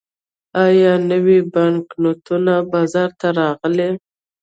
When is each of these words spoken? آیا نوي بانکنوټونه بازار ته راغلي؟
آیا 0.65 0.93
نوي 1.09 1.39
بانکنوټونه 1.53 2.53
بازار 2.73 3.09
ته 3.19 3.27
راغلي؟ 3.39 3.89